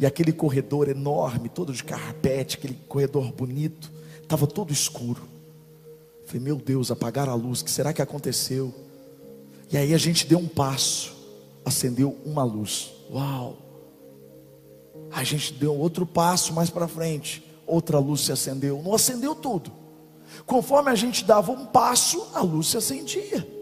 [0.00, 3.97] E aquele corredor enorme, todo de carpete, aquele corredor bonito,
[4.28, 5.22] estava todo escuro.
[6.26, 8.74] Falei, meu Deus, apagaram a luz, o que será que aconteceu?
[9.72, 11.16] E aí a gente deu um passo,
[11.64, 12.92] acendeu uma luz.
[13.10, 13.56] Uau!
[15.10, 18.82] A gente deu outro passo mais para frente, outra luz se acendeu.
[18.82, 19.72] Não acendeu tudo.
[20.44, 23.57] Conforme a gente dava um passo, a luz se acendia.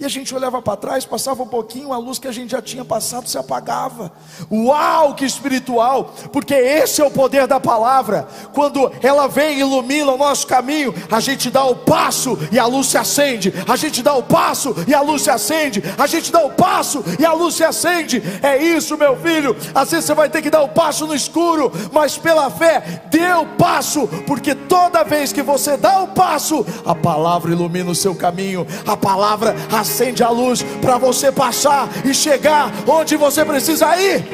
[0.00, 2.62] E a gente olhava para trás, passava um pouquinho, a luz que a gente já
[2.62, 4.12] tinha passado se apagava.
[4.48, 6.14] Uau, que espiritual!
[6.32, 8.28] Porque esse é o poder da palavra.
[8.52, 12.66] Quando ela vem e ilumina o nosso caminho, a gente dá o passo e a
[12.66, 13.52] luz se acende.
[13.66, 15.82] A gente dá o passo e a luz se acende.
[15.98, 18.22] A gente dá o passo e a luz se acende.
[18.40, 19.56] É isso, meu filho.
[19.74, 23.32] Às vezes você vai ter que dar o passo no escuro, mas pela fé, dê
[23.32, 28.14] o passo, porque toda vez que você dá o passo, a palavra ilumina o seu
[28.14, 28.64] caminho.
[28.86, 29.87] A palavra acende
[30.24, 34.24] a luz para você passar e chegar onde você precisa ir.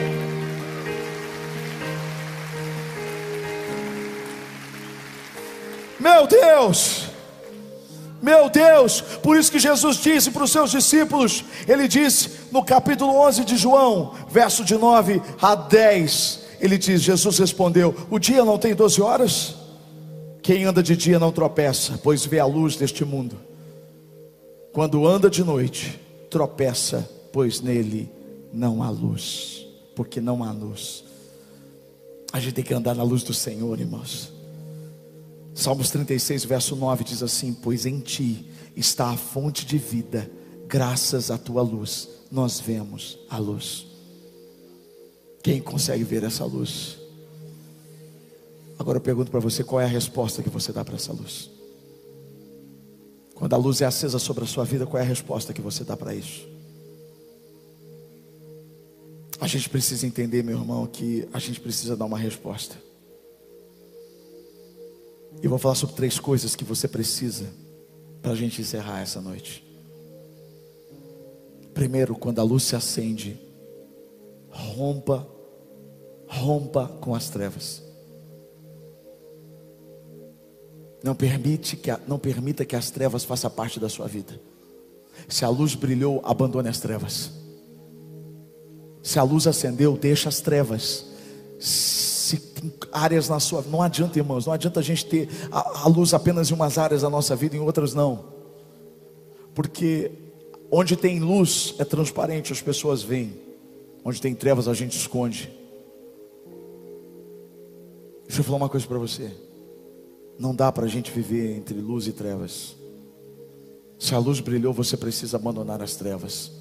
[6.01, 7.09] Meu Deus,
[8.21, 13.15] meu Deus, por isso que Jesus disse para os seus discípulos, ele disse no capítulo
[13.17, 18.59] 11 de João, verso de 9 a 10, ele diz: Jesus respondeu: O dia não
[18.59, 19.55] tem 12 horas?
[20.43, 23.37] Quem anda de dia não tropeça, pois vê a luz deste mundo.
[24.75, 28.11] Quando anda de noite, tropeça, pois nele
[28.53, 31.05] não há luz, porque não há luz.
[32.33, 34.33] A gente tem que andar na luz do Senhor, irmãos.
[35.55, 40.29] Salmos 36, verso 9 diz assim: Pois em ti está a fonte de vida,
[40.67, 43.87] graças à tua luz, nós vemos a luz.
[45.41, 46.99] Quem consegue ver essa luz?
[48.77, 51.54] Agora eu pergunto para você: qual é a resposta que você dá para essa luz?
[53.35, 55.83] Quando a luz é acesa sobre a sua vida, qual é a resposta que você
[55.85, 56.47] dá para isso?
[59.41, 62.77] A gente precisa entender, meu irmão, que a gente precisa dar uma resposta.
[65.43, 67.47] E vou falar sobre três coisas que você precisa
[68.23, 69.63] para a gente encerrar essa noite.
[71.75, 73.39] Primeiro, quando a luz se acende,
[74.49, 75.29] rompa,
[76.27, 77.84] rompa com as trevas.
[81.05, 84.41] Não permite que não permita que as trevas façam parte da sua vida.
[85.29, 87.31] Se a luz brilhou, abandone as trevas.
[89.03, 91.05] Se a luz acendeu, deixa as trevas.
[91.61, 95.89] Se tem áreas na sua, não adianta, irmãos, não adianta a gente ter a, a
[95.89, 98.25] luz apenas em umas áreas da nossa vida, em outras não.
[99.55, 100.11] Porque
[100.71, 103.39] onde tem luz é transparente, as pessoas veem.
[104.03, 105.53] Onde tem trevas a gente esconde.
[108.27, 109.31] Deixa eu falar uma coisa para você.
[110.39, 112.77] Não dá para a gente viver entre luz e trevas.
[113.99, 116.53] Se a luz brilhou, você precisa abandonar as trevas.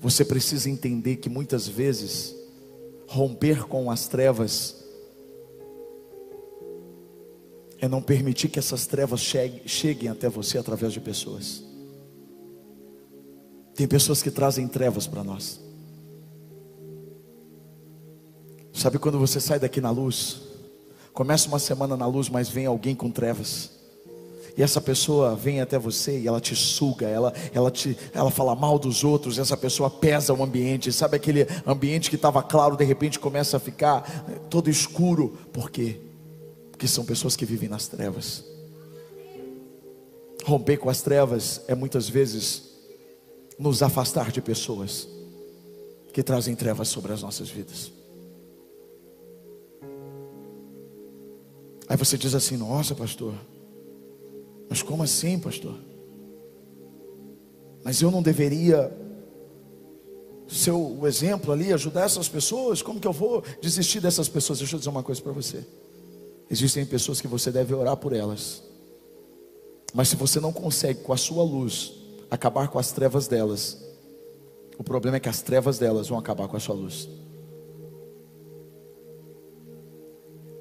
[0.00, 2.34] Você precisa entender que muitas vezes
[3.06, 4.84] romper com as trevas
[7.80, 11.62] é não permitir que essas trevas cheguem até você através de pessoas.
[13.74, 15.60] Tem pessoas que trazem trevas para nós.
[18.72, 20.43] Sabe quando você sai daqui na luz?
[21.14, 23.70] Começa uma semana na luz, mas vem alguém com trevas.
[24.56, 28.54] E essa pessoa vem até você e ela te suga, ela, ela, te, ela fala
[28.54, 30.92] mal dos outros, essa pessoa pesa o ambiente.
[30.92, 34.02] Sabe aquele ambiente que estava claro, de repente começa a ficar
[34.50, 35.38] todo escuro.
[35.52, 36.00] Por quê?
[36.72, 38.44] Porque são pessoas que vivem nas trevas.
[40.44, 42.74] Romper com as trevas é muitas vezes
[43.56, 45.08] nos afastar de pessoas
[46.12, 47.93] que trazem trevas sobre as nossas vidas.
[51.94, 53.32] Aí você diz assim: Nossa, pastor,
[54.68, 55.76] mas como assim, pastor?
[57.84, 58.92] Mas eu não deveria
[60.48, 62.82] ser o exemplo ali, ajudar essas pessoas?
[62.82, 64.58] Como que eu vou desistir dessas pessoas?
[64.58, 65.64] Deixa eu dizer uma coisa para você.
[66.50, 68.64] Existem pessoas que você deve orar por elas.
[69.94, 71.92] Mas se você não consegue com a sua luz
[72.28, 73.80] acabar com as trevas delas,
[74.76, 77.08] o problema é que as trevas delas vão acabar com a sua luz.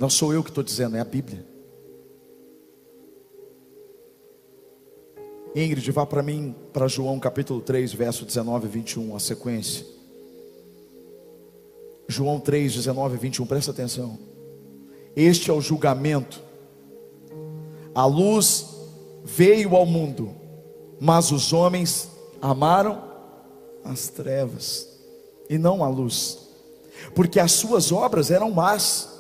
[0.04, 1.48] Não sou eu que estou dizendo, é a Bíblia.
[5.56, 9.86] Ingrid, vá para mim, para João capítulo 3, verso 19 e 21, a sequência.
[12.06, 14.20] João 3, 19 e 21, presta atenção.
[15.16, 16.42] Este é o julgamento.
[17.96, 18.76] A luz
[19.24, 20.36] veio ao mundo,
[21.00, 22.10] mas os homens
[22.42, 23.02] amaram
[23.86, 25.00] as trevas
[25.50, 26.40] e não a luz,
[27.16, 29.13] porque as suas obras eram más.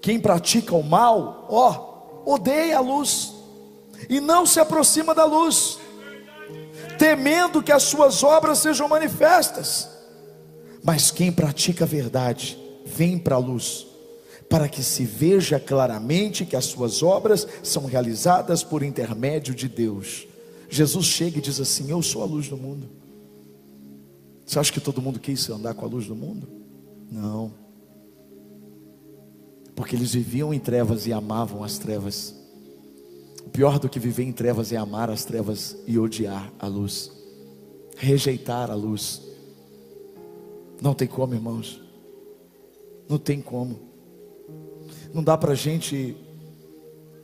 [0.00, 3.34] Quem pratica o mal, ó, odeia a luz
[4.08, 5.78] e não se aproxima da luz,
[6.98, 9.88] temendo que as suas obras sejam manifestas.
[10.82, 13.86] Mas quem pratica a verdade, vem para a luz,
[14.48, 20.26] para que se veja claramente que as suas obras são realizadas por intermédio de Deus.
[20.68, 22.88] Jesus chega e diz assim: Eu sou a luz do mundo.
[24.46, 26.48] Você acha que todo mundo quis andar com a luz do mundo?
[27.10, 27.59] Não.
[29.80, 32.34] Porque eles viviam em trevas e amavam as trevas.
[33.46, 37.10] O pior do que viver em trevas é amar as trevas e odiar a luz,
[37.96, 39.22] rejeitar a luz.
[40.82, 41.80] Não tem como, irmãos.
[43.08, 43.80] Não tem como.
[45.14, 46.14] Não dá para a gente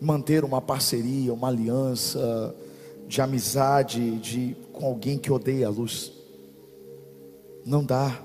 [0.00, 2.56] manter uma parceria, uma aliança
[3.06, 6.10] de amizade de, com alguém que odeia a luz.
[7.66, 8.18] Não dá.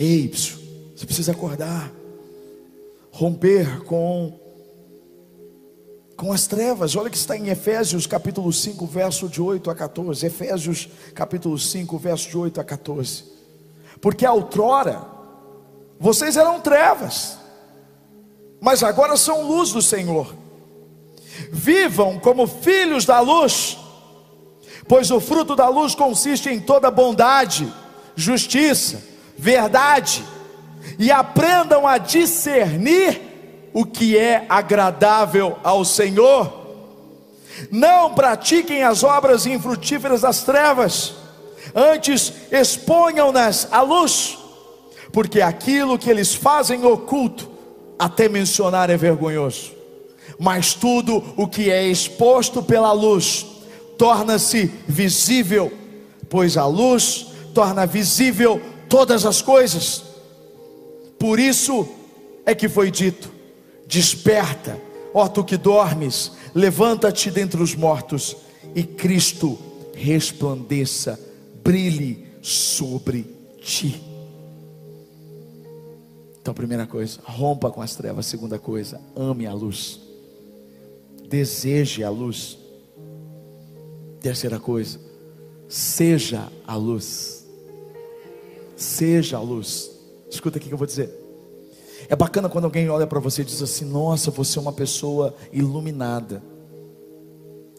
[0.00, 1.94] Ei, você precisa acordar,
[3.16, 4.38] romper com
[6.16, 6.96] com as trevas.
[6.96, 10.26] Olha que está em Efésios capítulo 5, verso de 8 a 14.
[10.26, 13.24] Efésios capítulo 5, verso de 8 a 14.
[14.00, 15.00] Porque outrora
[15.98, 17.38] vocês eram trevas,
[18.60, 20.34] mas agora são luz do Senhor.
[21.50, 23.78] Vivam como filhos da luz,
[24.86, 27.72] pois o fruto da luz consiste em toda bondade,
[28.14, 29.02] justiça,
[29.38, 30.22] verdade,
[30.98, 33.20] e aprendam a discernir
[33.72, 36.66] o que é agradável ao Senhor.
[37.70, 41.14] Não pratiquem as obras infrutíferas das trevas,
[41.74, 44.38] antes exponham-nas à luz,
[45.12, 47.50] porque aquilo que eles fazem oculto,
[47.98, 49.72] até mencionar é vergonhoso.
[50.38, 53.46] Mas tudo o que é exposto pela luz
[53.96, 55.72] torna-se visível,
[56.28, 60.02] pois a luz torna visível todas as coisas.
[61.18, 61.88] Por isso
[62.44, 63.32] é que foi dito:
[63.86, 64.80] Desperta,
[65.14, 68.36] ó tu que dormes, levanta-te dentre os mortos
[68.74, 69.58] e Cristo
[69.94, 71.18] resplandeça,
[71.64, 73.24] brilhe sobre
[73.60, 74.02] ti.
[76.40, 78.26] Então, primeira coisa, rompa com as trevas.
[78.26, 79.98] Segunda coisa, ame a luz.
[81.28, 82.56] Deseje a luz.
[84.20, 85.00] Terceira coisa,
[85.68, 87.44] seja a luz.
[88.76, 89.95] Seja a luz.
[90.36, 91.10] Escuta aqui que eu vou dizer.
[92.08, 95.34] É bacana quando alguém olha para você e diz assim: Nossa, você é uma pessoa
[95.52, 96.42] iluminada.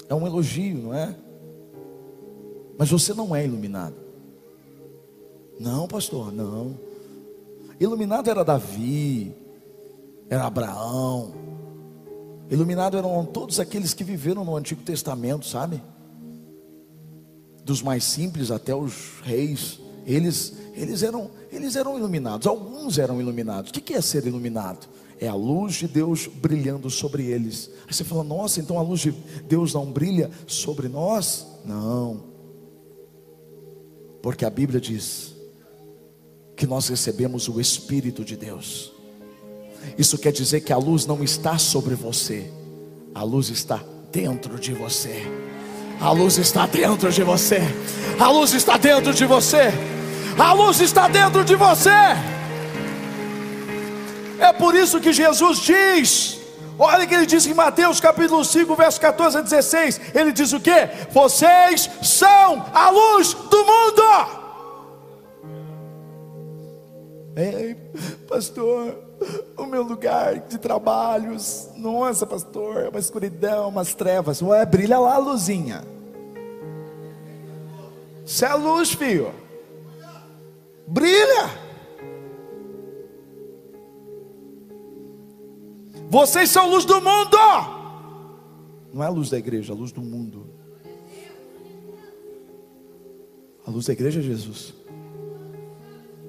[0.09, 1.15] É um elogio, não é?
[2.77, 3.95] Mas você não é iluminado.
[5.59, 6.77] Não, pastor, não.
[7.79, 9.35] Iluminado era Davi,
[10.29, 11.33] era Abraão.
[12.49, 15.81] Iluminado eram todos aqueles que viveram no Antigo Testamento, sabe?
[17.63, 22.47] Dos mais simples até os reis, eles, eles, eram, eles eram iluminados.
[22.47, 23.71] Alguns eram iluminados.
[23.71, 24.87] O que é ser iluminado?
[25.19, 27.69] É a luz de Deus brilhando sobre eles.
[27.87, 29.11] Aí você fala, nossa, então a luz de
[29.47, 31.45] Deus não brilha sobre nós?
[31.65, 32.23] Não.
[34.21, 35.35] Porque a Bíblia diz
[36.55, 38.93] que nós recebemos o Espírito de Deus.
[39.97, 42.51] Isso quer dizer que a luz não está sobre você,
[43.13, 45.23] a luz está dentro de você.
[45.99, 47.59] A luz está dentro de você.
[48.19, 49.96] A luz está dentro de você.
[50.37, 51.89] A luz está dentro de você.
[54.39, 56.39] É por isso que Jesus diz:
[56.77, 60.01] Olha que ele diz em Mateus capítulo 5, verso 14 a 16.
[60.13, 60.89] Ele diz o que?
[61.11, 64.47] Vocês são a luz do mundo.
[67.35, 67.75] Ei,
[68.27, 68.95] pastor,
[69.57, 74.41] o meu lugar de trabalhos, nossa, pastor, é uma escuridão, umas trevas.
[74.41, 75.83] Ué, brilha lá a luzinha.
[78.23, 79.46] Você é luz, filho.
[80.87, 81.67] Brilha.
[86.09, 87.37] Vocês são luz do mundo.
[88.93, 90.47] Não é a luz da igreja, é a luz do mundo.
[93.65, 94.73] A luz da igreja é Jesus.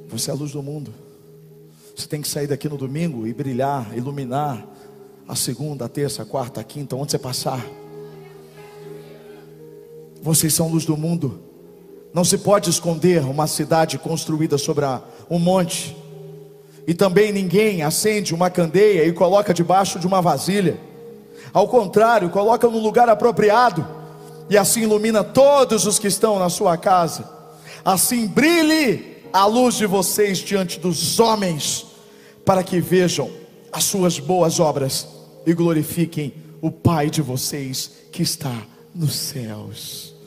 [0.09, 0.93] Você é a luz do mundo.
[1.95, 4.67] Você tem que sair daqui no domingo e brilhar, iluminar
[5.27, 7.65] a segunda, a terça, a quarta, a quinta, onde você passar.
[10.21, 11.48] Vocês são luz do mundo.
[12.13, 14.85] Não se pode esconder uma cidade construída sobre
[15.31, 15.97] um monte.
[16.87, 20.81] E também ninguém acende uma candeia e coloca debaixo de uma vasilha.
[21.53, 23.87] Ao contrário, coloca no lugar apropriado
[24.51, 27.29] e assim ilumina todos os que estão na sua casa.
[27.85, 31.87] Assim brilhe a luz de vocês diante dos homens,
[32.45, 33.31] para que vejam
[33.71, 35.07] as suas boas obras
[35.47, 38.55] e glorifiquem o Pai de vocês que está
[38.95, 40.18] nos céus.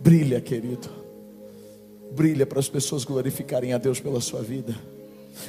[0.00, 0.88] Brilha, querido,
[2.12, 4.74] brilha para as pessoas glorificarem a Deus pela sua vida.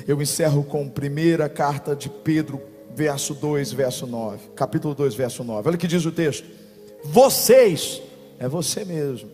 [0.07, 2.61] Eu encerro com primeira carta de Pedro,
[2.93, 5.67] verso 2, verso 9, capítulo 2, verso 9.
[5.67, 6.47] Olha o que diz o texto:
[7.03, 8.01] Vocês,
[8.39, 9.29] é você mesmo,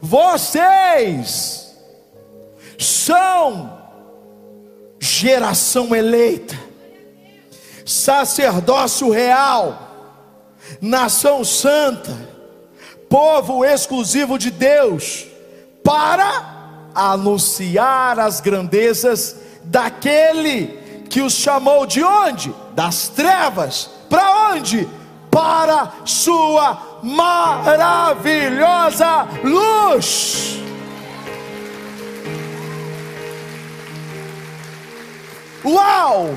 [0.00, 1.74] vocês
[2.78, 3.78] são
[5.00, 6.58] geração eleita,
[7.84, 9.88] sacerdócio real,
[10.80, 12.29] nação santa,
[13.10, 15.26] povo exclusivo de Deus,
[15.82, 16.60] para
[16.94, 20.78] anunciar as grandezas daquele
[21.10, 22.54] que os chamou de onde?
[22.72, 23.90] Das trevas.
[24.08, 24.88] Para onde?
[25.28, 28.46] Para sua maravilhosa
[29.42, 30.60] luz.
[35.64, 36.28] Uau!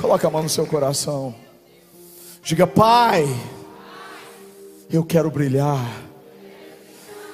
[0.00, 1.34] Coloque a mão no seu coração.
[2.42, 3.28] Diga, Pai,
[4.92, 6.02] eu quero brilhar.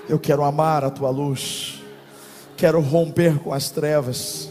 [0.09, 1.83] Eu quero amar a tua luz.
[2.57, 4.51] Quero romper com as trevas.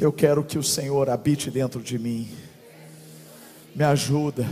[0.00, 2.28] Eu quero que o Senhor habite dentro de mim.
[3.74, 4.46] Me ajuda.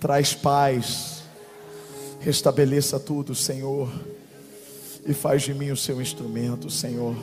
[0.00, 1.22] Traz paz.
[2.20, 3.90] Restabeleça tudo, Senhor.
[5.04, 7.16] E faz de mim o seu instrumento, Senhor.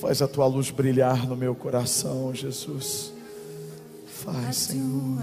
[0.00, 3.12] Faz a tua luz brilhar no meu coração, Jesus.
[4.06, 5.18] Faz, Senhor.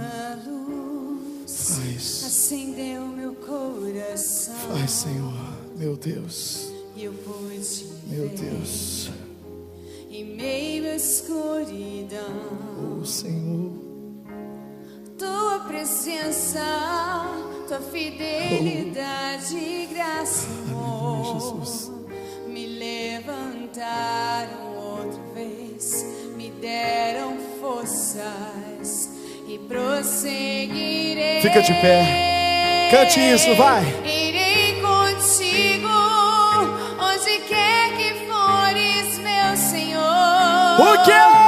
[1.75, 2.23] Faz.
[2.25, 4.55] Acendeu meu coração.
[4.55, 5.33] Faz, Senhor.
[5.77, 6.71] Meu Deus.
[6.97, 9.09] Eu pude Meu Deus.
[10.09, 12.99] Em meio à escuridão.
[12.99, 13.71] Oh, Senhor.
[15.17, 16.59] Tua presença,
[17.67, 21.91] tua fidelidade e graça, Aleluia, Jesus.
[22.47, 26.05] me levantaram outra vez,
[26.37, 28.23] me deram forças
[29.49, 31.41] e prosseguirei.
[31.41, 32.87] Fica de pé.
[32.91, 33.83] Cante isso, vai.
[34.05, 35.89] Irei contigo,
[36.99, 40.79] onde quer que fores, meu Senhor.
[40.79, 41.38] O quê?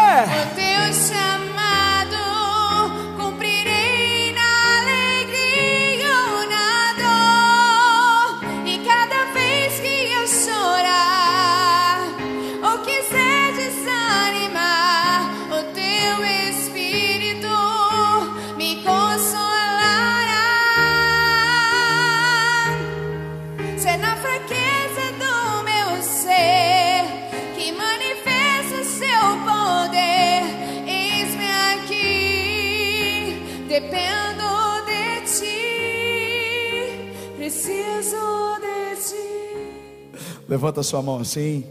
[40.52, 41.64] Levanta sua mão assim.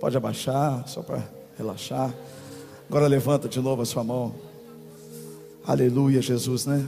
[0.00, 1.22] Pode abaixar, só para
[1.56, 2.12] relaxar.
[2.88, 4.34] Agora levanta de novo a sua mão.
[5.64, 6.84] Aleluia, Jesus, né?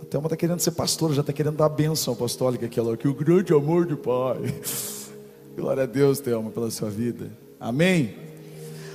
[0.00, 3.08] A Thelma está querendo ser pastora, já está querendo dar a bênção apostólica aqui, que
[3.08, 4.54] o grande amor de Pai.
[5.58, 7.32] Glória a Deus, Thelma, pela sua vida.
[7.58, 8.14] Amém.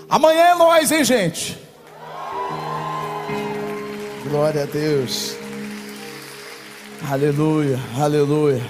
[0.08, 1.60] Amanhã é nós, hein, gente?
[4.30, 5.36] Glória a Deus.
[7.12, 8.64] Aleluia, aleluia.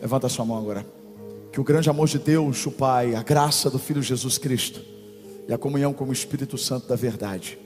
[0.00, 1.01] Levanta a sua mão agora.
[1.52, 4.80] Que o grande amor de Deus, o Pai, a graça do Filho Jesus Cristo
[5.46, 7.58] e a comunhão com o Espírito Santo da verdade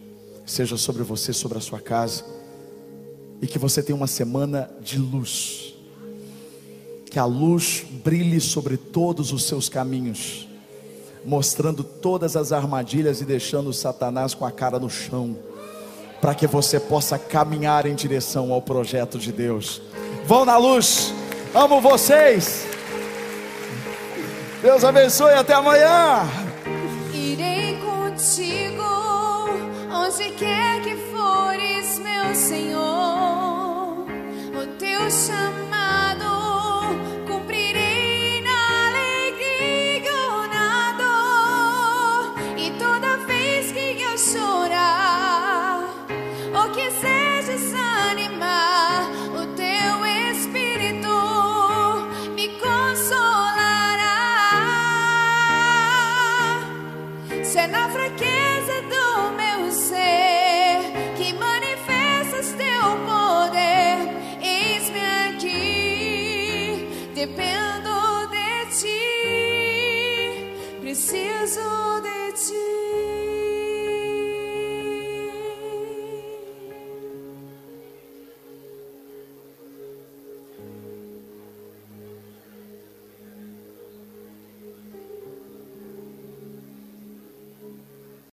[0.44, 2.24] seja sobre você, sobre a sua casa,
[3.40, 5.74] e que você tenha uma semana de luz.
[7.08, 10.48] Que a luz brilhe sobre todos os seus caminhos,
[11.24, 15.36] mostrando todas as armadilhas e deixando Satanás com a cara no chão,
[16.20, 19.80] para que você possa caminhar em direção ao projeto de Deus.
[20.26, 21.12] Vão na luz,
[21.54, 22.65] amo vocês.
[24.62, 26.26] Deus abençoe, até amanhã.
[27.12, 28.82] Irei contigo
[29.92, 34.06] onde quer que fores, meu Senhor.
[34.54, 35.65] O teu chamado